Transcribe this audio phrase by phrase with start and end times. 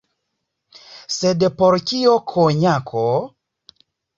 [1.17, 3.05] Sed por kio konjako?